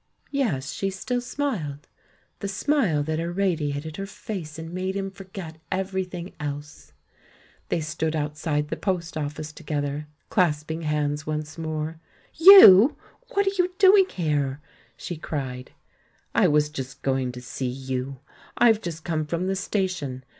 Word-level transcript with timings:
Yes, 0.31 0.73
she 0.73 0.89
still 0.89 1.21
smiled— 1.21 1.87
the 2.39 2.47
smile 2.47 3.03
that 3.03 3.19
irradiated 3.19 3.97
her 3.97 4.07
face 4.07 4.57
and 4.57 4.73
made 4.73 4.95
him 4.95 5.11
forget 5.11 5.57
everything 5.71 6.33
else! 6.39 6.91
Thej^ 7.69 7.83
stood 7.83 8.15
outside 8.15 8.69
the 8.69 8.77
post 8.77 9.15
office 9.15 9.53
together, 9.53 10.07
clasp 10.29 10.71
ing 10.71 10.81
hands 10.81 11.27
once 11.27 11.55
more. 11.55 11.99
"You! 12.33 12.97
what 13.33 13.45
are 13.45 13.53
you 13.59 13.75
doing 13.77 14.09
here?" 14.09 14.59
she 14.97 15.17
cried. 15.17 15.69
"I 16.33 16.47
was 16.47 16.69
just 16.69 17.03
going 17.03 17.31
to 17.33 17.39
see 17.41 17.69
you, 17.69 18.21
I've 18.57 18.81
just 18.81 19.03
come 19.03 19.23
from 19.27 19.45
the 19.45 19.55
station. 19.55 20.23